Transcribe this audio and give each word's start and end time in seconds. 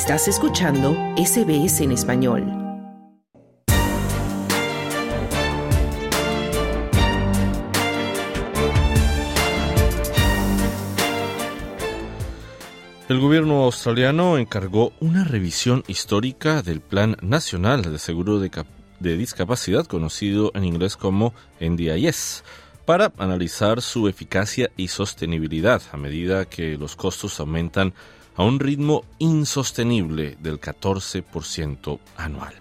Estás 0.00 0.28
escuchando 0.28 0.94
SBS 1.16 1.80
en 1.80 1.90
español. 1.90 2.44
El 13.08 13.18
gobierno 13.18 13.64
australiano 13.64 14.38
encargó 14.38 14.92
una 15.00 15.24
revisión 15.24 15.82
histórica 15.88 16.62
del 16.62 16.80
Plan 16.80 17.16
Nacional 17.20 17.82
de 17.82 17.98
Seguro 17.98 18.38
de, 18.38 18.52
de 19.00 19.16
Discapacidad, 19.16 19.84
conocido 19.86 20.52
en 20.54 20.62
inglés 20.62 20.96
como 20.96 21.34
NDIS, 21.58 22.44
para 22.84 23.12
analizar 23.18 23.82
su 23.82 24.06
eficacia 24.06 24.70
y 24.76 24.88
sostenibilidad 24.88 25.82
a 25.90 25.96
medida 25.96 26.44
que 26.44 26.78
los 26.78 26.94
costos 26.94 27.40
aumentan 27.40 27.94
a 28.38 28.44
un 28.44 28.60
ritmo 28.60 29.04
insostenible 29.18 30.36
del 30.40 30.60
14% 30.60 31.98
anual. 32.16 32.54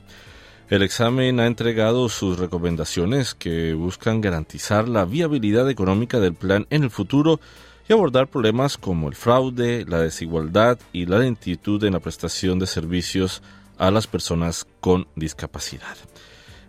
El 0.69 0.81
examen 0.81 1.39
ha 1.39 1.45
entregado 1.45 2.09
sus 2.09 2.39
recomendaciones 2.39 3.35
que 3.35 3.73
buscan 3.73 4.19
garantizar 4.19 4.89
la 4.89 5.05
viabilidad 5.05 5.69
económica 5.69 6.19
del 6.19 6.33
plan 6.33 6.65
en 6.71 6.83
el 6.83 6.89
futuro 6.89 7.39
y 7.87 7.93
abordar 7.93 8.27
problemas 8.27 8.77
como 8.77 9.07
el 9.07 9.15
fraude, 9.15 9.85
la 9.87 10.01
desigualdad 10.01 10.79
y 10.91 11.05
la 11.05 11.19
lentitud 11.19 11.81
en 11.83 11.93
la 11.93 11.99
prestación 11.99 12.57
de 12.57 12.67
servicios 12.67 13.43
a 13.77 13.91
las 13.91 14.07
personas 14.07 14.65
con 14.81 15.07
discapacidad. 15.15 15.95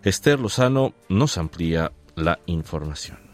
Esther 0.03 0.39
Lozano 0.39 0.93
nos 1.09 1.37
amplía 1.37 1.91
la 2.15 2.39
información. 2.45 3.28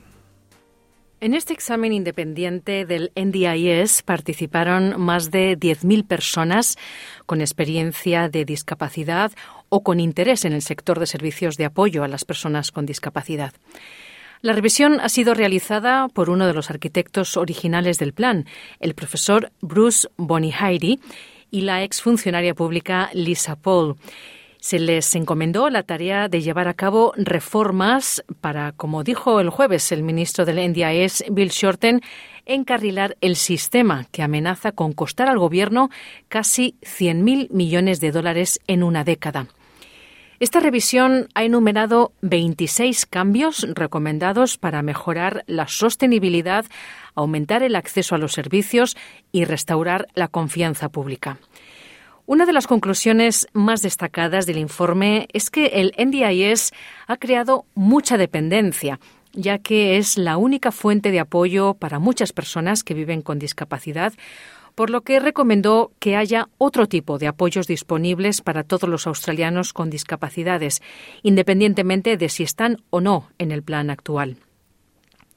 En 1.26 1.34
este 1.34 1.54
examen 1.54 1.92
independiente 1.92 2.86
del 2.86 3.12
NDIS 3.16 4.04
participaron 4.04 5.02
más 5.02 5.32
de 5.32 5.58
10.000 5.58 6.06
personas 6.06 6.78
con 7.26 7.42
experiencia 7.42 8.30
de 8.30 8.46
discapacidad 8.46 9.32
o 9.70 9.82
con 9.82 10.00
interés 10.00 10.46
en 10.46 10.54
el 10.54 10.62
sector 10.62 11.00
de 11.00 11.08
servicios 11.08 11.58
de 11.58 11.66
apoyo 11.66 12.04
a 12.04 12.08
las 12.08 12.26
personas 12.26 12.72
con 12.72 12.86
discapacidad. 12.86 13.54
La 14.42 14.54
revisión 14.54 15.00
ha 15.00 15.10
sido 15.10 15.34
realizada 15.34 16.10
por 16.10 16.30
uno 16.30 16.46
de 16.46 16.54
los 16.54 16.70
arquitectos 16.70 17.38
originales 17.38 17.98
del 17.98 18.14
plan, 18.14 18.46
el 18.80 18.94
profesor 18.94 19.52
Bruce 19.62 20.08
Bonihairi, 20.18 21.00
y 21.50 21.62
la 21.62 21.82
exfuncionaria 21.82 22.54
pública 22.54 23.10
Lisa 23.14 23.56
Paul 23.56 23.96
se 24.66 24.80
les 24.80 25.14
encomendó 25.14 25.70
la 25.70 25.84
tarea 25.84 26.28
de 26.28 26.42
llevar 26.42 26.68
a 26.68 26.74
cabo 26.74 27.14
reformas 27.18 28.26
para, 28.42 28.72
como 28.72 29.04
dijo 29.04 29.40
el 29.40 29.52
jueves 29.52 29.92
el 29.92 30.02
ministro 30.02 30.44
del 30.44 30.72
NDIS, 30.72 31.26
Bill 31.30 31.50
Shorten, 31.50 32.02
encarrilar 32.48 33.16
el 33.22 33.36
sistema 33.36 34.08
que 34.12 34.24
amenaza 34.24 34.72
con 34.72 34.94
costar 34.94 35.30
al 35.30 35.38
gobierno 35.38 35.92
casi 36.30 36.78
100.000 36.82 37.52
millones 37.52 38.00
de 38.00 38.12
dólares 38.12 38.60
en 38.66 38.82
una 38.82 39.04
década. 39.04 39.46
Esta 40.40 40.62
revisión 40.62 41.28
ha 41.36 41.44
enumerado 41.44 42.12
26 42.24 43.06
cambios 43.06 43.68
recomendados 43.72 44.58
para 44.58 44.82
mejorar 44.82 45.44
la 45.46 45.68
sostenibilidad, 45.68 46.66
aumentar 47.14 47.62
el 47.62 47.76
acceso 47.76 48.16
a 48.16 48.18
los 48.18 48.34
servicios 48.34 48.98
y 49.32 49.46
restaurar 49.46 50.08
la 50.16 50.28
confianza 50.28 50.90
pública. 50.90 51.38
Una 52.28 52.48
de 52.48 52.54
las 52.54 52.66
conclusiones 52.66 53.48
más 53.54 53.84
destacadas 53.84 54.48
del 54.48 54.58
informe 54.58 55.28
es 55.32 55.52
que 55.52 55.68
el 55.68 55.94
NDIS 55.96 56.72
ha 57.06 57.18
creado 57.18 57.66
mucha 57.76 58.18
dependencia, 58.18 59.00
ya 59.34 59.60
que 59.60 59.98
es 59.98 60.18
la 60.18 60.38
única 60.38 60.72
fuente 60.72 61.12
de 61.12 61.20
apoyo 61.20 61.76
para 61.76 62.00
muchas 62.00 62.34
personas 62.34 62.84
que 62.84 62.96
viven 62.96 63.22
con 63.22 63.38
discapacidad, 63.38 64.12
por 64.74 64.90
lo 64.90 65.02
que 65.02 65.20
recomendó 65.20 65.92
que 66.00 66.16
haya 66.16 66.50
otro 66.58 66.88
tipo 66.88 67.20
de 67.20 67.28
apoyos 67.28 67.68
disponibles 67.68 68.42
para 68.42 68.64
todos 68.64 68.90
los 68.90 69.06
australianos 69.06 69.72
con 69.72 69.92
discapacidades, 69.92 70.82
independientemente 71.22 72.18
de 72.18 72.30
si 72.30 72.42
están 72.42 72.82
o 72.90 73.02
no 73.02 73.30
en 73.38 73.52
el 73.52 73.62
plan 73.62 73.92
actual. 73.92 74.38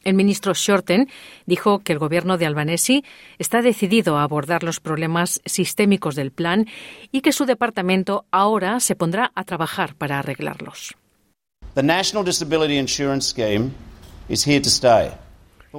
El 0.05 0.15
ministro 0.15 0.55
Shorten 0.55 1.09
dijo 1.47 1.81
que 1.81 1.93
el 1.93 1.99
gobierno 1.99 2.39
de 2.39 2.47
Albanese 2.47 3.05
está 3.39 3.63
decidido 3.63 4.17
a 4.17 4.23
abordar 4.23 4.63
los 4.63 4.81
problemas 4.81 5.41
sistémicos 5.45 6.15
del 6.15 6.31
plan 6.31 6.67
y 7.13 7.21
que 7.21 7.33
su 7.33 7.45
departamento 7.45 8.25
ahora 8.31 8.81
se 8.81 8.97
pondrá 8.97 9.33
a 9.35 9.45
trabajar 9.45 9.95
para 9.95 10.19
arreglarlos. 10.19 10.95
The 11.75 11.83
National 11.83 12.25
Disability 12.25 12.77
Insurance 12.79 13.29
Scheme 13.29 13.73
is 14.29 14.47
here 14.47 14.61
to 14.61 14.71
stay. 14.71 15.11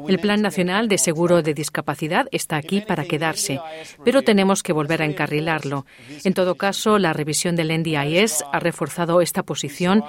El 0.08 0.20
Plan 0.20 0.42
Nacional 0.42 0.88
de 0.88 0.98
Seguro 0.98 1.42
de 1.42 1.54
Discapacidad 1.54 2.28
está 2.32 2.58
aquí 2.58 2.82
para 2.82 3.06
quedarse, 3.06 3.60
pero 4.06 4.22
tenemos 4.22 4.62
que 4.62 4.74
volver 4.74 5.02
a 5.02 5.06
encarrilarlo. 5.06 5.86
En 6.24 6.34
todo 6.34 6.56
caso, 6.56 7.00
la 7.00 7.14
revisión 7.14 7.56
del 7.56 7.76
NDIS 7.76 8.44
ha 8.52 8.60
reforzado 8.60 9.22
esta 9.22 9.44
posición 9.44 10.04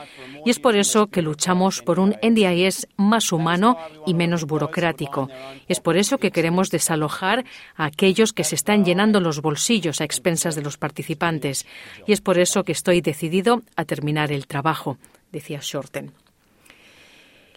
y 0.45 0.51
es 0.51 0.59
por 0.59 0.77
eso 0.77 1.07
que 1.07 1.23
luchamos 1.23 1.81
por 1.81 1.99
un 1.99 2.15
NDIS 2.23 2.89
más 2.97 3.33
humano 3.33 3.79
y 4.07 4.15
menos 4.15 4.45
burocrático. 4.45 5.31
Es 5.67 5.81
por 5.81 5.97
eso 5.97 6.19
que 6.19 6.31
queremos 6.31 6.71
desalojar 6.71 7.45
a 7.75 7.87
aquellos 7.87 8.33
que 8.33 8.45
se 8.45 8.57
están 8.57 8.85
llenando 8.85 9.21
los 9.21 9.41
bolsillos 9.41 10.01
a 10.01 10.05
expensas 10.05 10.55
de 10.55 10.63
los 10.63 10.77
participantes. 10.77 11.67
Y 12.07 12.13
es 12.13 12.21
por 12.21 12.39
eso 12.39 12.65
que 12.65 12.73
estoy 12.73 13.01
decidido 13.01 13.63
a 13.77 13.85
terminar 13.85 14.31
el 14.31 14.47
trabajo, 14.47 14.99
decía 15.33 15.61
Shorten. 15.63 16.13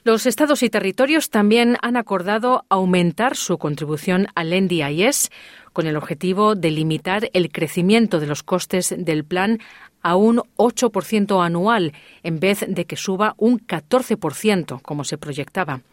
Los 0.06 0.26
estados 0.26 0.64
y 0.64 0.70
territorios 0.70 1.30
también 1.30 1.78
han 1.82 1.96
acordado 1.96 2.66
aumentar 2.68 3.38
su 3.38 3.58
contribución 3.58 4.28
al 4.36 4.50
NDIS 4.50 5.32
con 5.72 5.88
el 5.88 5.96
objetivo 5.96 6.56
de 6.56 6.72
limitar 6.72 7.30
el 7.32 7.50
crecimiento 7.54 8.20
de 8.20 8.28
los 8.28 8.44
costes 8.44 8.94
del 8.98 9.24
plan 9.24 9.60
a 10.02 10.18
un 10.18 10.42
8% 10.58 11.46
anual 11.46 11.94
en 12.22 12.42
vez 12.42 12.66
de 12.68 12.84
que 12.84 12.98
suba 12.98 13.34
un 13.38 13.60
14%, 13.60 14.82
como 14.82 15.06
se 15.06 15.18
proyectaba. 15.18 15.84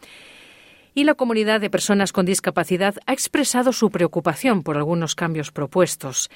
Y 0.93 1.05
la 1.05 1.13
comunidad 1.13 1.61
de 1.61 1.69
personas 1.69 2.11
con 2.11 2.25
discapacidad 2.25 2.95
ha 3.05 3.13
expresado 3.13 3.71
su 3.71 3.91
preocupación 3.91 4.61
por 4.61 4.75
algunos 4.75 5.15
cambios 5.15 5.53
propuestos. 5.53 6.29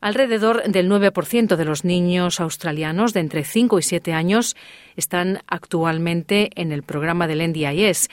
Alrededor 0.00 0.62
del 0.62 0.88
9% 0.88 1.56
de 1.56 1.64
los 1.64 1.84
niños 1.84 2.40
australianos 2.40 3.12
de 3.12 3.20
entre 3.20 3.44
5 3.44 3.78
y 3.80 3.82
7 3.82 4.12
años 4.12 4.56
están 4.96 5.40
actualmente 5.48 6.50
en 6.54 6.70
el 6.70 6.84
programa 6.84 7.26
del 7.26 7.48
NDIS 7.50 8.08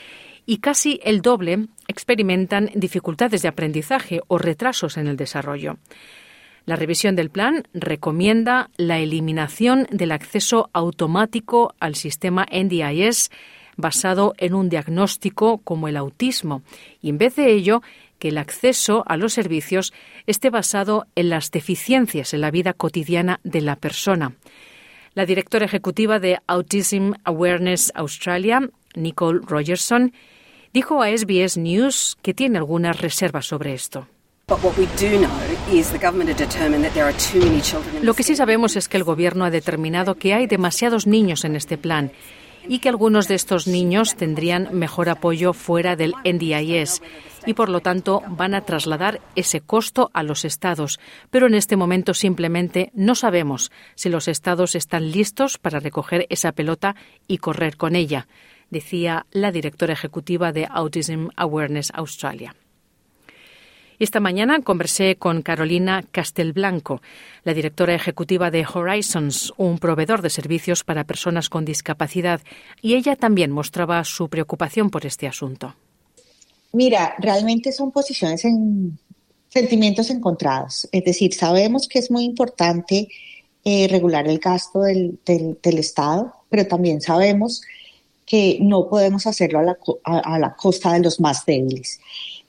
y 0.47 0.57
casi 0.57 0.99
el 1.03 1.21
doble 1.21 1.67
experimentan 1.87 2.71
dificultades 2.73 3.43
de 3.43 3.49
aprendizaje 3.49 4.21
o 4.27 4.37
retrasos 4.39 4.97
en 4.97 5.07
el 5.07 5.15
desarrollo. 5.15 5.77
La 6.65 6.75
revisión 6.75 7.15
del 7.15 7.29
plan 7.29 7.67
recomienda 7.73 8.71
la 8.77 8.97
eliminación 8.97 9.87
del 9.91 10.11
acceso 10.11 10.71
automático 10.73 11.75
al 11.79 11.93
sistema 11.93 12.47
NDIS 12.51 13.29
basado 13.77 14.33
en 14.37 14.53
un 14.55 14.69
diagnóstico 14.69 15.59
como 15.59 15.87
el 15.87 15.97
autismo 15.97 16.63
y 17.01 17.09
en 17.09 17.17
vez 17.17 17.35
de 17.35 17.51
ello 17.51 17.81
que 18.19 18.29
el 18.29 18.37
acceso 18.37 19.03
a 19.07 19.17
los 19.17 19.33
servicios 19.33 19.93
esté 20.27 20.49
basado 20.49 21.05
en 21.15 21.29
las 21.29 21.51
deficiencias 21.51 22.33
en 22.33 22.41
la 22.41 22.51
vida 22.51 22.73
cotidiana 22.73 23.39
de 23.43 23.61
la 23.61 23.75
persona. 23.75 24.33
La 25.13 25.25
directora 25.25 25.65
ejecutiva 25.65 26.19
de 26.19 26.39
Autism 26.47 27.13
Awareness 27.23 27.91
Australia, 27.95 28.69
Nicole 28.95 29.39
Rogerson, 29.45 30.13
dijo 30.73 31.01
a 31.01 31.09
SBS 31.09 31.57
News 31.57 32.17
que 32.21 32.33
tiene 32.33 32.57
algunas 32.57 32.99
reservas 32.99 33.45
sobre 33.45 33.73
esto. 33.73 34.07
Lo 38.01 38.13
que 38.13 38.23
sí 38.23 38.35
sabemos 38.35 38.75
es 38.75 38.89
que 38.89 38.97
el 38.97 39.03
Gobierno 39.03 39.45
ha 39.45 39.49
determinado 39.49 40.15
que 40.15 40.33
hay 40.33 40.47
demasiados 40.47 41.07
niños 41.07 41.45
en 41.45 41.55
este 41.55 41.77
plan 41.77 42.11
y 42.67 42.79
que 42.79 42.89
algunos 42.89 43.27
de 43.27 43.35
estos 43.35 43.67
niños 43.67 44.15
tendrían 44.15 44.69
mejor 44.73 45.09
apoyo 45.09 45.53
fuera 45.53 45.95
del 45.95 46.13
NDIS 46.25 47.01
y 47.45 47.53
por 47.53 47.69
lo 47.69 47.81
tanto 47.81 48.21
van 48.27 48.53
a 48.53 48.61
trasladar 48.61 49.21
ese 49.35 49.61
costo 49.61 50.09
a 50.13 50.23
los 50.23 50.45
estados. 50.45 50.99
Pero 51.29 51.47
en 51.47 51.55
este 51.55 51.75
momento 51.75 52.13
simplemente 52.13 52.91
no 52.93 53.15
sabemos 53.15 53.71
si 53.95 54.09
los 54.09 54.27
estados 54.27 54.75
están 54.75 55.11
listos 55.11 55.57
para 55.57 55.79
recoger 55.79 56.25
esa 56.29 56.51
pelota 56.51 56.95
y 57.27 57.37
correr 57.37 57.77
con 57.77 57.95
ella, 57.95 58.27
decía 58.69 59.25
la 59.31 59.51
directora 59.51 59.93
ejecutiva 59.93 60.51
de 60.51 60.67
Autism 60.69 61.29
Awareness 61.35 61.91
Australia. 61.93 62.55
Esta 63.97 64.19
mañana 64.19 64.59
conversé 64.61 65.15
con 65.15 65.41
Carolina 65.41 66.03
Castelblanco, 66.11 67.01
la 67.45 67.53
directora 67.53 67.95
ejecutiva 67.95 68.51
de 68.51 68.65
Horizons, 68.65 69.53
un 69.55 69.79
proveedor 69.79 70.21
de 70.21 70.29
servicios 70.29 70.83
para 70.83 71.05
personas 71.05 71.47
con 71.47 71.63
discapacidad, 71.63 72.41
y 72.81 72.95
ella 72.95 73.15
también 73.15 73.51
mostraba 73.51 74.03
su 74.03 74.27
preocupación 74.27 74.89
por 74.89 75.05
este 75.05 75.27
asunto. 75.27 75.75
Mira, 76.75 77.15
realmente 77.19 77.71
son 77.71 77.91
posiciones 77.91 78.43
en 78.43 78.99
sentimientos 79.47 80.09
encontrados. 80.09 80.89
Es 80.91 81.05
decir, 81.05 81.33
sabemos 81.33 81.87
que 81.87 81.99
es 81.99 82.11
muy 82.11 82.25
importante 82.25 83.07
eh, 83.63 83.87
regular 83.87 84.27
el 84.27 84.39
gasto 84.39 84.81
del, 84.81 85.17
Estado, 85.63 86.33
pero 86.49 86.67
también 86.67 86.99
sabemos 86.99 87.61
que 88.25 88.57
no 88.59 88.89
podemos 88.89 89.25
hacerlo 89.25 89.59
a 89.59 90.37
la, 90.37 90.55
costa 90.57 90.91
de 90.91 90.99
los 90.99 91.21
más 91.21 91.45
débiles. 91.45 92.01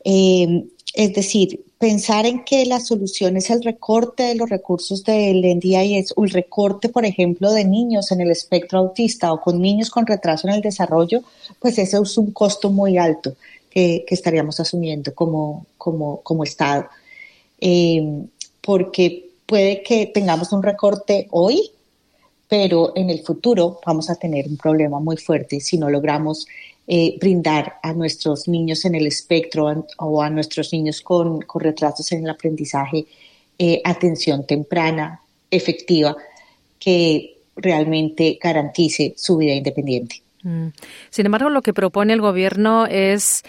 Eh, 0.04 0.64
Es 0.94 1.12
decir, 1.12 1.60
pensar 1.78 2.26
en 2.26 2.42
que 2.44 2.66
la 2.66 2.80
solución 2.80 3.36
es 3.36 3.50
el 3.50 3.62
recorte 3.62 4.24
de 4.24 4.34
los 4.34 4.48
recursos 4.48 5.04
del 5.04 5.42
NDIS 5.56 6.14
o 6.16 6.24
el 6.24 6.30
recorte, 6.30 6.88
por 6.88 7.04
ejemplo, 7.04 7.52
de 7.52 7.64
niños 7.64 8.10
en 8.10 8.22
el 8.22 8.30
espectro 8.30 8.80
autista 8.80 9.32
o 9.32 9.40
con 9.40 9.60
niños 9.60 9.90
con 9.90 10.06
retraso 10.06 10.48
en 10.48 10.54
el 10.54 10.62
desarrollo, 10.62 11.22
pues 11.60 11.78
ese 11.78 11.98
es 12.02 12.18
un 12.18 12.32
costo 12.32 12.70
muy 12.70 12.98
alto 12.98 13.36
que, 13.76 14.06
estaríamos 14.08 14.58
asumiendo 14.58 15.14
como, 15.14 15.66
como, 15.76 16.22
como 16.22 16.44
Estado. 16.44 16.88
Eh, 17.60 18.24
porque 18.62 19.28
puede 19.44 19.82
que 19.82 20.06
tengamos 20.06 20.50
un 20.52 20.62
recorte 20.62 21.28
hoy, 21.30 21.70
pero 22.48 22.92
en 22.96 23.10
el 23.10 23.20
futuro 23.20 23.78
vamos 23.84 24.08
a 24.08 24.14
tener 24.14 24.48
un 24.48 24.56
problema 24.56 24.98
muy 24.98 25.18
fuerte 25.18 25.60
si 25.60 25.76
no 25.76 25.90
logramos 25.90 26.46
eh, 26.86 27.18
brindar 27.20 27.74
a 27.82 27.92
nuestros 27.92 28.48
niños 28.48 28.84
en 28.86 28.94
el 28.94 29.06
espectro 29.06 29.84
o 29.98 30.22
a 30.22 30.30
nuestros 30.30 30.72
niños 30.72 31.02
con, 31.02 31.44
retrasos 31.56 32.10
en 32.12 32.24
el 32.24 32.30
aprendizaje 32.30 33.04
eh, 33.58 33.82
atención 33.84 34.46
temprana, 34.46 35.20
efectiva, 35.50 36.16
que 36.78 37.36
realmente 37.56 38.38
garantice 38.40 39.12
su 39.18 39.36
vida 39.36 39.52
independiente. 39.52 40.22
Mm. 40.46 40.68
Sin 41.10 41.26
embargo, 41.26 41.50
lo 41.50 41.60
que 41.60 41.74
propone 41.74 42.12
el 42.12 42.20
Gobierno 42.20 42.86
es 42.86 43.42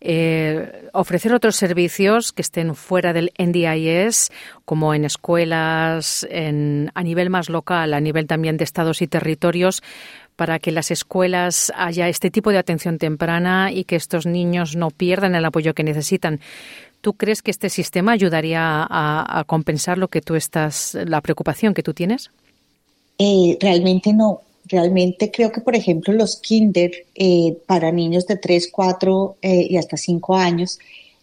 eh, 0.00 0.88
ofrecer 0.92 1.32
otros 1.32 1.54
servicios 1.54 2.32
que 2.32 2.42
estén 2.42 2.74
fuera 2.74 3.12
del 3.12 3.32
NDIS, 3.38 4.32
como 4.64 4.92
en 4.92 5.04
escuelas, 5.04 6.26
a 6.28 7.02
nivel 7.04 7.30
más 7.30 7.48
local, 7.50 7.94
a 7.94 8.00
nivel 8.00 8.26
también 8.26 8.56
de 8.56 8.64
estados 8.64 9.00
y 9.00 9.06
territorios, 9.06 9.80
para 10.34 10.58
que 10.58 10.72
las 10.72 10.90
escuelas 10.90 11.72
haya 11.76 12.08
este 12.08 12.30
tipo 12.30 12.50
de 12.50 12.58
atención 12.58 12.98
temprana 12.98 13.70
y 13.70 13.84
que 13.84 13.94
estos 13.94 14.26
niños 14.26 14.74
no 14.74 14.90
pierdan 14.90 15.36
el 15.36 15.44
apoyo 15.44 15.72
que 15.74 15.84
necesitan. 15.84 16.40
¿Tú 17.00 17.12
crees 17.12 17.42
que 17.42 17.52
este 17.52 17.70
sistema 17.70 18.12
ayudaría 18.12 18.86
a, 18.90 19.44
compensar 19.46 19.98
lo 19.98 20.08
que 20.08 20.20
tú 20.20 20.34
estás, 20.34 20.98
la 21.06 21.20
preocupación 21.20 21.74
que 21.74 21.82
tú 21.82 21.94
tienes? 21.94 22.30
Eh, 23.18 23.56
realmente 23.60 24.12
no. 24.12 24.40
Realmente 24.70 25.32
creo 25.32 25.50
que, 25.50 25.60
por 25.60 25.74
ejemplo, 25.74 26.12
los 26.12 26.36
kinder 26.36 26.92
eh, 27.16 27.58
para 27.66 27.90
niños 27.90 28.26
de 28.26 28.36
3, 28.36 28.70
4 28.70 29.36
eh, 29.42 29.66
y 29.68 29.76
hasta 29.76 29.96
5 29.96 30.36
años 30.36 30.78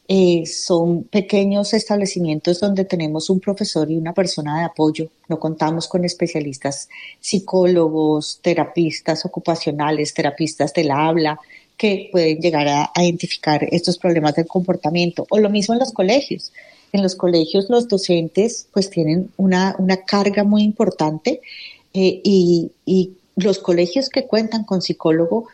eh, 0.09 0.45
son 0.45 1.03
pequeños 1.03 1.73
establecimientos 1.73 2.59
donde 2.59 2.83
tenemos 2.83 3.29
un 3.29 3.39
profesor 3.39 3.89
y 3.89 3.95
una 3.95 4.13
persona 4.13 4.59
de 4.59 4.65
apoyo. 4.65 5.07
No 5.29 5.39
contamos 5.39 5.88
con 5.88 6.03
especialistas 6.03 6.89
psicólogos, 7.21 8.39
terapistas 8.41 9.25
ocupacionales, 9.25 10.13
terapistas 10.13 10.73
del 10.73 10.91
habla, 10.91 11.39
que 11.77 12.09
pueden 12.11 12.41
llegar 12.41 12.67
a, 12.67 12.91
identificar 13.01 13.65
estos 13.71 13.97
problemas 13.97 14.35
del 14.35 14.47
comportamiento. 14.47 15.25
O 15.29 15.39
lo 15.39 15.49
mismo 15.49 15.73
en 15.73 15.79
los 15.79 15.94
colegios. 15.94 16.51
En 16.91 17.01
los 17.01 17.15
colegios 17.15 17.69
los 17.69 17.88
docentes 17.88 18.67
pues 18.73 18.89
tienen 18.89 19.29
una, 19.38 19.75
una 19.77 19.97
carga 19.97 20.44
muy 20.44 20.63
importante 20.63 21.41
y, 21.94 22.71
los 23.37 23.59
colegios 23.59 24.09
que 24.09 24.27
cuentan 24.27 24.65
con 24.65 24.81
psicólogo 24.81 25.47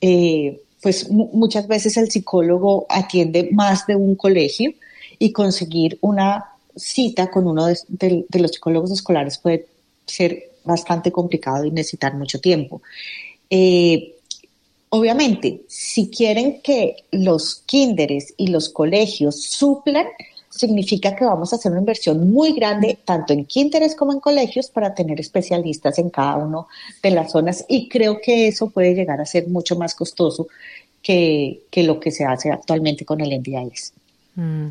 eh, 0.00 0.60
pues 0.84 1.10
muchas 1.10 1.66
veces 1.66 1.96
el 1.96 2.10
psicólogo 2.10 2.84
atiende 2.90 3.48
más 3.52 3.86
de 3.86 3.96
un 3.96 4.16
colegio 4.16 4.74
y 5.18 5.32
conseguir 5.32 5.96
una 6.02 6.44
cita 6.76 7.30
con 7.30 7.46
uno 7.46 7.68
de, 7.88 8.26
los 8.34 8.50
psicólogos 8.50 8.90
escolares 8.90 9.38
puede 9.38 9.66
ser 10.04 10.50
bastante 10.62 11.10
complicado 11.10 11.64
y 11.64 11.70
necesitar 11.70 12.12
mucho 12.12 12.38
tiempo. 12.38 12.82
Eh, 13.48 14.14
obviamente, 14.90 15.62
si 15.68 16.10
quieren 16.10 16.60
que 16.60 16.96
los 17.12 17.62
kinderes 17.64 18.34
y 18.36 18.48
los 18.48 18.68
colegios 18.68 19.40
suplan, 19.42 20.06
significa 20.56 21.16
que 21.16 21.24
vamos 21.24 21.52
a 21.52 21.56
hacer 21.56 21.72
una 21.72 21.80
inversión 21.80 22.30
muy 22.30 22.52
grande, 22.52 22.98
tanto 23.04 23.32
en 23.32 23.44
kinderes 23.44 23.94
como 23.94 24.12
en 24.12 24.20
colegios, 24.20 24.68
para 24.68 24.94
tener 24.94 25.20
especialistas 25.20 25.98
en 25.98 26.10
cada 26.10 26.36
una 26.36 26.64
de 27.02 27.10
las 27.10 27.32
zonas 27.32 27.64
y 27.68 27.88
creo 27.88 28.20
que 28.22 28.48
eso 28.48 28.70
puede 28.70 28.94
llegar 28.94 29.20
a 29.20 29.26
ser 29.26 29.48
mucho 29.48 29.76
más 29.76 29.94
costoso 29.94 30.46
que, 31.02 31.60
lo 31.76 32.00
que 32.00 32.10
se 32.10 32.24
hace 32.24 32.50
actualmente 32.50 33.04
con 33.04 33.20
el 33.20 33.38
NDIS. 33.38 33.92
Mm. 34.36 34.68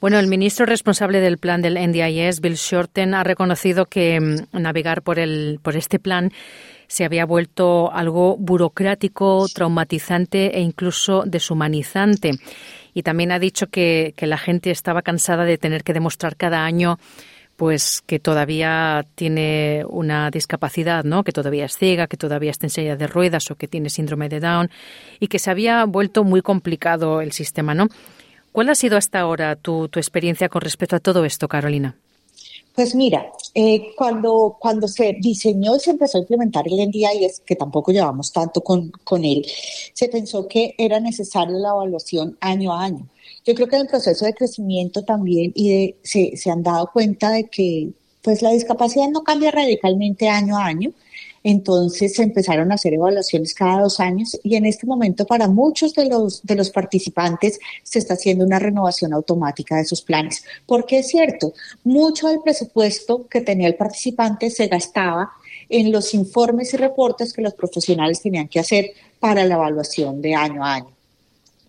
Bueno, 0.00 0.18
el 0.18 0.26
ministro 0.26 0.66
responsable 0.66 1.20
del 1.20 1.38
plan 1.38 1.62
del 1.62 1.74
NDIS, 1.74 2.40
Bill 2.40 2.54
Shorten, 2.54 3.14
ha 3.14 3.22
reconocido 3.22 3.86
que 3.86 4.20
mm, 4.20 4.60
navegar 4.60 5.02
por, 5.02 5.18
el, 5.18 5.60
por 5.62 5.76
este 5.76 5.98
plan 5.98 6.32
se 6.88 7.04
había 7.04 7.24
vuelto 7.24 7.92
algo 7.92 8.36
burocrático, 8.36 9.46
traumatizante 9.52 10.58
e 10.58 10.60
incluso 10.60 11.22
deshumanizante. 11.24 12.32
Y 12.94 13.02
también 13.02 13.32
ha 13.32 13.38
dicho 13.38 13.68
que, 13.68 14.14
la 14.18 14.38
gente 14.38 14.70
estaba 14.70 15.02
cansada 15.02 15.44
de 15.44 15.58
tener 15.58 15.84
que 15.84 15.92
demostrar 15.92 16.36
cada 16.36 16.64
año 16.64 16.98
pues 17.56 18.02
que 18.06 18.18
todavía 18.18 19.04
tiene 19.14 19.84
una 19.88 20.30
discapacidad, 20.30 21.04
¿no? 21.04 21.22
Que 21.22 21.32
todavía 21.32 21.66
es 21.66 21.76
ciega, 21.76 22.06
que 22.06 22.16
todavía 22.16 22.50
está 22.50 22.66
en 22.66 22.70
silla 22.70 22.96
de 22.96 23.06
ruedas 23.06 23.50
o 23.50 23.56
que 23.56 23.68
tiene 23.68 23.90
síndrome 23.90 24.28
de 24.28 24.40
Down 24.40 24.70
y 25.20 25.28
que 25.28 25.38
se 25.38 25.50
había 25.50 25.84
vuelto 25.84 26.24
muy 26.24 26.40
complicado 26.40 27.20
el 27.20 27.32
sistema, 27.32 27.74
¿no? 27.74 27.88
¿Cuál 28.52 28.70
ha 28.70 28.74
sido 28.74 28.96
hasta 28.96 29.20
ahora 29.20 29.54
tu, 29.54 29.88
tu 29.88 30.00
experiencia 30.00 30.48
con 30.48 30.62
respecto 30.62 30.96
a 30.96 31.00
todo 31.00 31.24
esto, 31.24 31.46
Carolina? 31.46 31.94
Pues 32.74 32.94
mira, 32.94 33.30
eh, 33.54 33.92
cuando, 33.96 34.56
cuando 34.58 34.88
se 34.88 35.16
diseñó 35.20 35.76
y 35.76 35.80
se 35.80 35.90
empezó 35.90 36.16
a 36.16 36.22
implementar 36.22 36.66
el 36.66 36.88
NDIS, 36.88 37.40
que 37.44 37.54
tampoco 37.54 37.92
llevamos 37.92 38.32
tanto 38.32 38.62
con, 38.62 38.90
con 39.04 39.24
él, 39.24 39.44
se 39.92 40.08
pensó 40.08 40.48
que 40.48 40.74
era 40.78 40.98
necesaria 40.98 41.54
la 41.56 41.70
evaluación 41.70 42.38
año 42.40 42.72
a 42.72 42.84
año. 42.84 43.06
Yo 43.44 43.54
creo 43.54 43.68
que 43.68 43.76
en 43.76 43.82
el 43.82 43.88
proceso 43.88 44.24
de 44.24 44.34
crecimiento 44.34 45.04
también 45.04 45.52
y 45.54 45.68
de, 45.68 45.96
se, 46.02 46.36
se 46.36 46.50
han 46.50 46.62
dado 46.62 46.90
cuenta 46.92 47.30
de 47.30 47.44
que 47.44 47.90
pues 48.22 48.42
la 48.42 48.50
discapacidad 48.50 49.08
no 49.08 49.22
cambia 49.24 49.50
radicalmente 49.50 50.28
año 50.28 50.56
a 50.56 50.66
año 50.66 50.92
entonces 51.44 52.14
se 52.14 52.22
empezaron 52.22 52.70
a 52.70 52.76
hacer 52.76 52.94
evaluaciones 52.94 53.54
cada 53.54 53.82
dos 53.82 53.98
años 54.00 54.38
y 54.44 54.54
en 54.54 54.66
este 54.66 54.86
momento 54.86 55.26
para 55.26 55.48
muchos 55.48 55.94
de 55.94 56.06
los, 56.06 56.42
de 56.42 56.54
los 56.54 56.70
participantes 56.70 57.58
se 57.82 57.98
está 57.98 58.14
haciendo 58.14 58.44
una 58.44 58.58
renovación 58.58 59.12
automática 59.12 59.76
de 59.76 59.84
sus 59.84 60.02
planes. 60.02 60.44
Porque 60.66 61.00
es 61.00 61.08
cierto, 61.08 61.52
mucho 61.82 62.28
del 62.28 62.40
presupuesto 62.42 63.26
que 63.28 63.40
tenía 63.40 63.66
el 63.66 63.74
participante 63.74 64.50
se 64.50 64.68
gastaba 64.68 65.32
en 65.68 65.90
los 65.90 66.14
informes 66.14 66.74
y 66.74 66.76
reportes 66.76 67.32
que 67.32 67.42
los 67.42 67.54
profesionales 67.54 68.22
tenían 68.22 68.48
que 68.48 68.60
hacer 68.60 68.92
para 69.18 69.44
la 69.44 69.54
evaluación 69.54 70.22
de 70.22 70.34
año 70.34 70.64
a 70.64 70.74
año. 70.74 70.90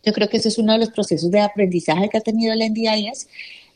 Yo 0.05 0.11
creo 0.11 0.27
que 0.27 0.37
ese 0.37 0.49
es 0.49 0.57
uno 0.57 0.73
de 0.73 0.79
los 0.79 0.89
procesos 0.89 1.31
de 1.31 1.39
aprendizaje 1.39 2.09
que 2.09 2.17
ha 2.17 2.21
tenido 2.21 2.53
el 2.53 2.59
NDIS 2.59 3.27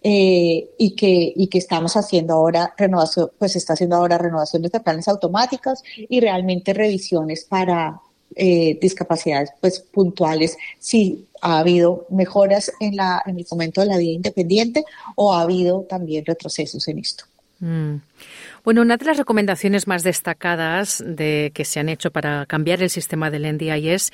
eh, 0.10 0.70
y, 0.78 0.96
que, 0.96 1.34
y 1.36 1.48
que 1.48 1.58
estamos 1.58 1.98
haciendo 1.98 2.36
ahora 2.36 2.74
renovación, 2.78 3.30
pues 3.38 3.58
está 3.58 3.74
haciendo 3.74 3.98
ahora 3.98 4.18
renovaciones 4.18 4.72
de 4.72 4.80
planes 4.80 5.10
automáticos 5.10 5.84
y 5.98 6.22
realmente 6.22 6.74
revisiones 6.74 7.44
para 7.44 8.00
eh, 8.34 8.80
discapacidades 8.82 9.50
pues 9.60 9.82
puntuales 9.82 10.56
si 10.80 11.28
ha 11.42 11.60
habido 11.60 12.06
mejoras 12.10 12.72
en, 12.80 12.96
la, 12.96 13.22
en 13.26 13.38
el 13.38 13.46
fomento 13.46 13.82
de 13.82 13.88
la 13.88 13.98
vida 13.98 14.14
independiente 14.14 14.86
o 15.18 15.34
ha 15.34 15.42
habido 15.42 15.82
también 15.82 16.24
retrocesos 16.24 16.88
en 16.88 17.00
esto. 17.00 17.26
Mm. 17.60 17.96
Bueno, 18.64 18.82
una 18.82 18.98
de 18.98 19.06
las 19.06 19.18
recomendaciones 19.18 19.88
más 19.88 20.04
destacadas 20.04 21.04
de 21.06 21.52
que 21.54 21.66
se 21.66 21.80
han 21.80 21.90
hecho 21.90 22.12
para 22.12 22.46
cambiar 22.46 22.84
el 22.84 22.90
sistema 22.90 23.32
del 23.32 23.52
NDIS 23.52 24.12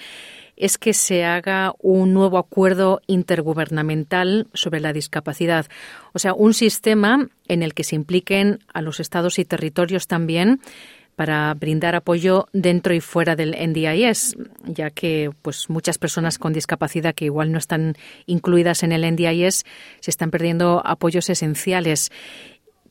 es 0.56 0.78
que 0.78 0.94
se 0.94 1.26
haga 1.26 1.74
un 1.80 2.14
nuevo 2.14 2.38
acuerdo 2.38 3.02
intergubernamental 3.08 4.48
sobre 4.54 4.80
la 4.80 4.94
discapacidad. 4.94 5.66
O 6.14 6.20
sea, 6.20 6.34
un 6.34 6.54
sistema 6.54 7.28
en 7.48 7.64
el 7.64 7.74
que 7.74 7.84
se 7.84 7.96
impliquen 7.96 8.60
a 8.72 8.82
los 8.82 9.00
estados 9.00 9.40
y 9.40 9.46
territorios 9.46 10.08
también 10.08 10.62
para 11.16 11.54
brindar 11.54 11.96
apoyo 11.96 12.48
dentro 12.54 12.94
y 12.94 13.00
fuera 13.00 13.36
del 13.36 13.52
NDIS, 13.52 14.36
ya 14.66 14.90
que 14.90 15.30
pues 15.42 15.70
muchas 15.70 15.98
personas 15.98 16.40
con 16.40 16.54
discapacidad 16.54 17.14
que 17.14 17.26
igual 17.26 17.52
no 17.52 17.60
están 17.60 17.96
incluidas 18.26 18.84
en 18.84 18.92
el 18.92 19.10
NDIS 19.12 19.64
se 20.00 20.12
están 20.12 20.32
perdiendo 20.32 20.82
apoyos 20.86 21.30
esenciales. 21.30 22.12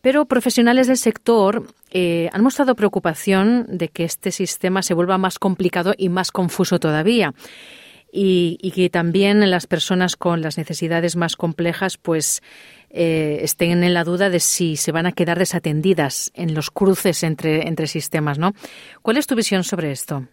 Pero 0.02 0.26
profesionales 0.26 0.88
del 0.88 0.98
sector 0.98 1.72
eh, 1.92 2.28
han 2.32 2.42
mostrado 2.42 2.74
preocupación 2.74 3.66
de 3.68 3.88
que 3.88 4.04
este 4.04 4.32
sistema 4.32 4.82
se 4.82 4.94
vuelva 4.94 5.16
más 5.16 5.38
complicado 5.38 5.94
y 5.96 6.08
más 6.08 6.32
confuso 6.32 6.78
todavía. 6.78 7.32
Y, 8.14 8.72
que 8.74 8.90
también 8.90 9.50
las 9.50 9.66
personas 9.66 10.16
con 10.16 10.42
las 10.42 10.58
necesidades 10.58 11.16
más 11.16 11.34
complejas 11.34 11.96
pues 11.96 12.42
eh, 12.90 13.38
estén 13.40 13.82
en 13.82 13.94
la 13.94 14.04
duda 14.04 14.28
de 14.28 14.38
si 14.38 14.76
se 14.76 14.92
van 14.92 15.06
a 15.06 15.12
quedar 15.12 15.38
desatendidas 15.38 16.30
en 16.34 16.52
los 16.52 16.70
cruces 16.70 17.22
entre, 17.22 17.66
entre 17.66 17.86
sistemas, 17.86 18.38
¿no? 18.38 18.52
¿Cuál 19.00 19.16
es 19.16 19.26
tu 19.26 19.34
visión 19.34 19.64
sobre 19.64 19.92
esto? 19.92 20.28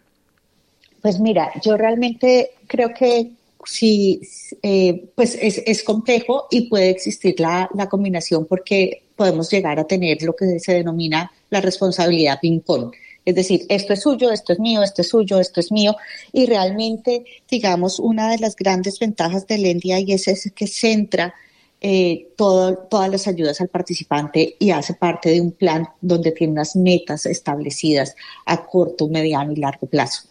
Pues 1.00 1.20
mira, 1.20 1.50
yo 1.64 1.78
realmente 1.78 2.50
creo 2.66 2.92
que 2.92 3.30
sí, 3.64 4.20
eh, 4.62 5.08
pues 5.14 5.38
es, 5.40 5.62
es, 5.64 5.82
complejo 5.82 6.48
y 6.50 6.68
puede 6.68 6.90
existir 6.90 7.40
la, 7.40 7.70
la 7.74 7.88
combinación 7.88 8.44
porque 8.44 9.04
podemos 9.20 9.50
llegar 9.50 9.78
a 9.78 9.84
tener 9.84 10.22
lo 10.22 10.34
que 10.34 10.58
se 10.58 10.72
denomina 10.72 11.30
la 11.50 11.60
responsabilidad 11.60 12.38
ping-pong. 12.40 12.90
Es 13.22 13.34
decir, 13.34 13.66
esto 13.68 13.92
es 13.92 14.00
suyo, 14.00 14.30
esto 14.30 14.54
es 14.54 14.58
mío, 14.58 14.82
esto 14.82 15.02
es 15.02 15.10
suyo, 15.10 15.38
esto 15.38 15.60
es 15.60 15.70
mío. 15.70 15.94
Y 16.32 16.46
realmente, 16.46 17.26
digamos, 17.50 17.98
una 17.98 18.30
de 18.30 18.38
las 18.38 18.56
grandes 18.56 18.98
ventajas 18.98 19.46
del 19.46 19.76
NDIS 19.76 20.28
es 20.28 20.52
que 20.54 20.66
centra 20.66 21.34
eh, 21.82 22.28
todas 22.34 23.10
las 23.10 23.28
ayudas 23.28 23.60
al 23.60 23.68
participante 23.68 24.56
y 24.58 24.70
hace 24.70 24.94
parte 24.94 25.28
de 25.28 25.42
un 25.42 25.52
plan 25.52 25.86
donde 26.00 26.32
tiene 26.32 26.54
unas 26.54 26.74
metas 26.74 27.26
establecidas 27.26 28.16
a 28.46 28.64
corto, 28.64 29.06
mediano 29.06 29.52
y 29.52 29.56
largo 29.56 29.86
plazo. 29.86 30.22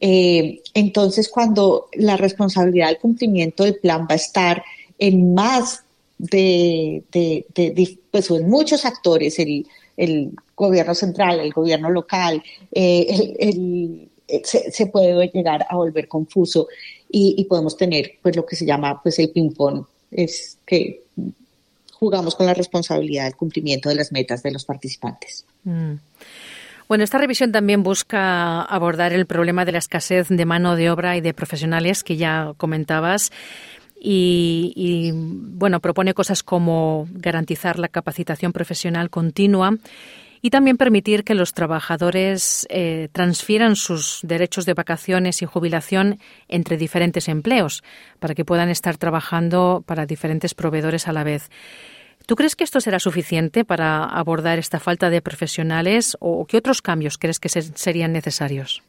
Eh, 0.00 0.62
entonces, 0.72 1.28
cuando 1.28 1.90
la 1.92 2.16
responsabilidad 2.16 2.86
del 2.88 3.00
cumplimiento 3.00 3.64
del 3.64 3.76
plan 3.76 4.06
va 4.10 4.14
a 4.14 4.24
estar 4.24 4.64
en 4.98 5.34
más 5.34 5.84
de, 6.20 7.96
pues, 8.10 8.30
en 8.30 8.48
muchos 8.48 8.84
actores, 8.84 9.38
el, 9.38 9.66
gobierno 10.54 10.94
central, 10.94 11.40
el 11.40 11.52
gobierno 11.52 11.88
local, 11.88 12.42
eh, 12.70 14.06
se, 14.44 14.86
puede 14.86 15.30
llegar 15.32 15.66
a 15.68 15.76
volver 15.76 16.06
confuso 16.06 16.68
y, 17.08 17.44
podemos 17.44 17.76
tener 17.76 18.12
pues 18.22 18.36
lo 18.36 18.44
que 18.44 18.56
se 18.56 18.66
llama 18.66 19.02
pues 19.02 19.18
el 19.18 19.30
ping-pong, 19.30 19.84
es 20.10 20.58
que 20.66 21.02
jugamos 21.92 22.34
con 22.34 22.46
la 22.46 22.54
responsabilidad 22.54 23.24
del 23.24 23.36
cumplimiento 23.36 23.88
de 23.88 23.94
las 23.94 24.12
metas 24.12 24.42
de 24.42 24.50
los 24.50 24.64
participantes. 24.64 25.46
Mm. 25.64 25.94
Bueno, 26.88 27.04
esta 27.04 27.18
revisión 27.18 27.52
también 27.52 27.82
busca 27.82 28.62
abordar 28.62 29.12
el 29.12 29.26
problema 29.26 29.64
de 29.64 29.72
la 29.72 29.78
escasez 29.78 30.28
de 30.28 30.44
mano 30.44 30.76
de 30.76 30.90
obra 30.90 31.16
y 31.16 31.20
de 31.20 31.32
profesionales 31.32 32.02
que 32.02 32.16
ya 32.16 32.52
comentabas. 32.56 33.30
Y, 34.02 35.12
bueno, 35.12 35.80
propone 35.80 36.14
cosas 36.14 36.42
como 36.42 37.06
garantizar 37.10 37.78
la 37.78 37.88
capacitación 37.88 38.52
profesional 38.52 39.10
continua 39.10 39.76
y 40.42 40.50
también 40.50 40.78
permitir 40.78 41.22
que 41.22 41.34
los 41.34 41.52
trabajadores 41.52 42.66
eh, 42.70 43.08
transfieran 43.12 43.76
sus 43.76 44.20
derechos 44.22 44.64
de 44.64 44.72
vacaciones 44.72 45.42
y 45.42 45.46
jubilación 45.46 46.18
entre 46.48 46.78
diferentes 46.78 47.28
empleos 47.28 47.82
para 48.18 48.34
que 48.34 48.46
puedan 48.46 48.70
estar 48.70 48.96
trabajando 48.96 49.84
para 49.86 50.06
diferentes 50.06 50.54
proveedores 50.54 51.06
a 51.06 51.12
la 51.12 51.24
vez. 51.24 51.50
¿Tú 52.26 52.36
crees 52.36 52.56
que 52.56 52.64
esto 52.64 52.80
será 52.80 53.00
suficiente 53.00 53.64
para 53.64 54.04
abordar 54.04 54.58
esta 54.58 54.78
falta 54.78 55.10
de 55.10 55.20
profesionales 55.20 56.16
o 56.20 56.46
qué 56.46 56.56
otros 56.56 56.80
cambios 56.80 57.18
crees 57.18 57.38
que 57.38 57.48
serían 57.48 58.12
necesarios? 58.12 58.82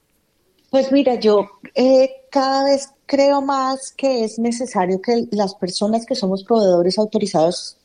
Pues 0.71 0.89
mira, 0.89 1.15
yo 1.15 1.49
eh, 1.75 2.09
cada 2.31 2.63
vez 2.63 2.91
creo 3.05 3.41
más 3.41 3.91
que 3.91 4.23
es 4.23 4.39
necesario 4.39 5.01
que 5.01 5.25
las 5.31 5.53
personas 5.55 6.05
que 6.05 6.15
somos 6.15 6.45
proveedores 6.45 6.97
autorizados, 6.97 7.75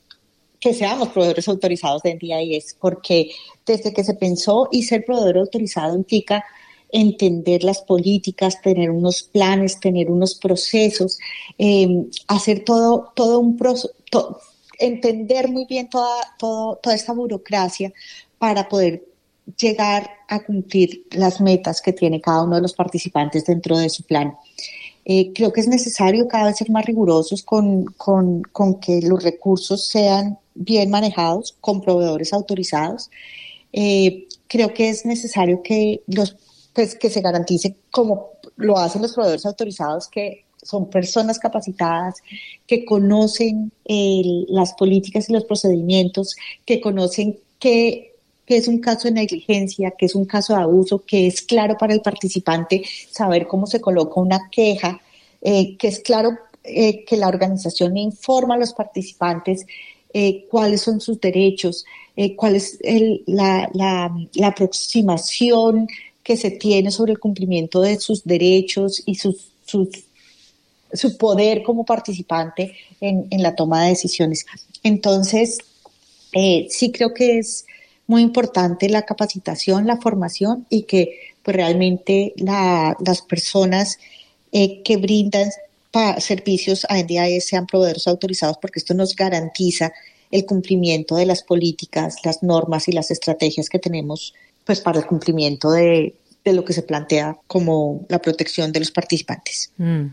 que 0.61 0.73
seamos 0.73 1.09
proveedores 1.09 1.49
autorizados 1.49 2.03
de 2.03 2.15
NDIS, 2.15 2.77
porque 2.81 3.33
desde 3.67 3.93
que 3.93 4.05
se 4.05 4.15
pensó 4.15 4.69
y 4.71 4.85
ser 4.85 5.05
proveedor 5.05 5.39
autorizado 5.39 5.97
implica 5.97 6.45
entender 6.93 7.65
las 7.65 7.83
políticas, 7.83 8.63
tener 8.63 8.93
unos 8.93 9.25
planes, 9.25 9.81
tener 9.81 10.09
unos 10.09 10.37
procesos, 10.37 11.19
eh, 11.59 11.89
hacer 12.29 12.65
todo, 12.65 13.13
todo 13.17 13.41
un 13.41 13.57
proceso, 13.57 13.91
entender 14.79 15.49
muy 15.49 15.65
bien 15.65 15.91
toda, 15.91 16.37
toda 16.39 16.95
esta 16.95 17.13
burocracia 17.13 17.93
para 18.39 18.69
poder 18.69 19.03
llegar 19.59 20.11
a 20.29 20.45
cumplir 20.45 21.07
las 21.13 21.41
metas 21.41 21.81
que 21.81 21.93
tiene 21.93 22.21
cada 22.21 22.43
uno 22.43 22.57
de 22.57 22.63
los 22.63 22.75
participantes 22.75 23.45
dentro 23.45 23.79
de 23.79 23.89
su 23.89 24.03
plan. 24.03 24.37
Eh, 25.05 25.33
creo 25.33 25.53
que 25.53 25.61
es 25.61 25.69
necesario 25.69 26.27
cada 26.27 26.47
vez 26.47 26.57
ser 26.57 26.71
más 26.71 26.85
rigurosos 26.85 27.45
con, 27.45 27.85
con, 27.85 28.43
con, 28.43 28.81
que 28.81 29.01
los 29.03 29.23
recursos 29.23 29.87
sean 29.87 30.39
bien 30.55 30.91
manejados 30.91 31.57
con 31.61 31.81
proveedores 31.81 32.33
autorizados. 32.33 33.11
Eh, 33.73 34.27
creo 34.49 34.75
que 34.75 34.89
es 34.89 35.07
necesario 35.07 35.63
que, 35.63 36.03
los, 36.09 36.37
pues, 36.73 36.97
que 36.97 37.09
se 37.09 37.21
garantice, 37.21 37.77
como 37.93 38.31
lo 38.57 38.79
hacen 38.79 39.03
los 39.03 39.15
proveedores 39.15 39.47
autorizados, 39.47 40.09
que 40.09 40.45
son 40.61 40.91
personas 40.91 41.39
capacitadas 41.39 42.17
que 42.67 42.85
conocen 42.85 43.71
las 44.49 44.73
políticas 44.75 45.29
y 45.29 45.33
los 45.33 45.45
procedimientos, 45.45 46.35
que 46.65 46.81
conocen 46.81 47.39
qué 47.61 48.16
es 48.47 48.69
un 48.69 48.79
caso 48.79 49.09
de 49.09 49.15
negligencia, 49.15 49.93
que 49.99 50.07
es 50.07 50.15
un 50.15 50.25
caso 50.25 50.55
de 50.55 50.63
abuso, 50.63 51.05
que 51.05 51.27
es 51.27 51.43
claro 51.43 51.77
para 51.77 51.95
el 51.95 52.01
participante 52.01 52.85
saber 53.11 53.47
cómo 53.47 53.67
se 53.67 53.81
coloca 53.81 54.21
una 54.21 54.49
queja, 54.51 55.01
eh, 55.43 55.77
que 55.77 55.89
es 55.89 55.99
claro 56.01 56.39
eh, 56.63 57.05
que 57.05 57.17
la 57.17 57.29
organización 57.29 57.97
informa 57.97 58.55
a 58.55 58.59
los 58.59 58.73
participantes 58.73 59.67
eh, 60.13 60.47
cuáles 60.49 60.81
son 60.83 61.01
sus 61.01 61.21
derechos, 61.21 61.85
cuál 62.37 62.57
es 62.57 62.79
la, 63.27 64.11
aproximación 64.43 65.87
que 66.23 66.37
se 66.39 66.53
tiene 66.53 66.91
sobre 66.91 67.13
el 67.13 67.19
cumplimiento 67.19 67.83
de 67.83 68.01
sus 68.01 68.25
derechos 68.25 69.03
y 69.05 69.17
sus, 69.17 69.51
su 69.67 71.19
poder 71.19 71.63
como 71.63 71.85
participante 71.85 72.75
en, 73.03 73.29
la 73.43 73.55
toma 73.55 73.83
de 73.83 73.91
decisiones. 73.91 74.47
Entonces, 74.83 75.59
sí 76.33 76.91
creo 76.91 77.13
que 77.13 77.39
es 77.39 77.67
muy 78.07 78.23
importante 78.23 78.89
la 78.89 79.03
capacitación, 79.03 79.87
la 79.87 79.97
formación 79.97 80.67
y 80.71 80.83
que 80.83 81.35
pues, 81.43 81.57
realmente 81.57 82.35
las 82.37 83.23
personas 83.23 83.99
eh, 84.53 84.83
que 84.83 84.97
brindan 84.97 85.51
servicios 86.19 86.87
a 86.89 86.99
NDIS 86.99 87.47
sean 87.47 87.67
proveedores 87.67 88.07
autorizados 88.07 88.59
porque 88.59 88.81
esto 88.81 88.93
nos 88.93 89.17
garantiza 89.17 89.93
el 90.31 90.45
cumplimiento 90.45 91.17
de 91.17 91.27
las 91.27 91.43
políticas, 91.43 92.17
las 92.25 92.43
normas 92.43 92.89
y 92.89 92.93
las 92.93 93.11
estrategias 93.11 93.69
que 93.69 93.79
tenemos 93.79 94.35
pues 94.65 94.81
para 94.81 94.99
el 94.99 95.07
cumplimiento 95.07 95.71
de, 95.71 96.15
lo 96.45 96.65
que 96.65 96.73
se 96.73 96.83
plantea 96.83 97.39
como 97.47 98.05
la 98.09 98.21
protección 98.21 98.73
de 98.73 98.81
los 98.81 98.91
participantes. 98.91 99.73
Mm. 99.79 100.07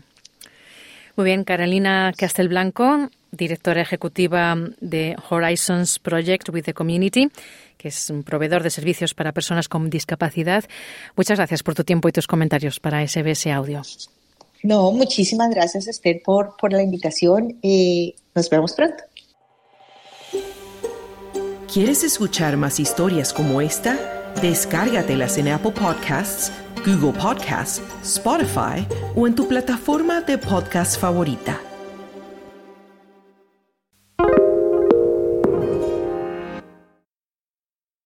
Muy 1.16 1.24
bien, 1.24 1.44
Carolina 1.44 2.12
Castelblanco, 2.16 3.08
directora 3.36 3.82
ejecutiva 3.82 4.56
de 4.80 5.16
Horizons 5.30 5.98
Project 5.98 6.48
with 6.50 6.62
the 6.62 6.74
Community, 6.74 7.28
que 7.76 7.88
es 7.88 8.10
un 8.10 8.22
proveedor 8.22 8.62
de 8.62 8.70
servicios 8.70 9.14
para 9.14 9.32
personas 9.32 9.68
con 9.68 9.90
discapacidad. 9.90 10.64
Muchas 11.16 11.38
gracias 11.38 11.62
por 11.62 11.74
tu 11.74 11.84
tiempo 11.84 12.08
y 12.08 12.12
tus 12.12 12.26
comentarios 12.26 12.80
para 12.80 13.06
SBS 13.06 13.46
Audio. 13.48 13.82
No, 14.62 14.92
muchísimas 14.92 15.50
gracias, 15.50 15.88
Esther, 15.88 16.22
por, 16.24 16.56
por 16.56 16.72
la 16.72 16.82
invitación 16.82 17.58
y 17.62 18.14
nos 18.34 18.48
vemos 18.48 18.72
pronto. 18.72 19.04
¿Quieres 21.72 22.04
escuchar 22.04 22.56
más 22.56 22.80
historias 22.80 23.32
como 23.32 23.60
esta? 23.60 24.32
Descárgatelas 24.40 25.38
en 25.38 25.48
Apple 25.48 25.72
Podcasts 25.72 26.50
Google 26.84 27.14
Podcasts, 27.18 27.80
Spotify 28.02 28.86
o 29.16 29.26
en 29.26 29.34
tu 29.34 29.48
plataforma 29.48 30.20
de 30.20 30.36
podcast 30.36 31.00
favorita. 31.00 31.73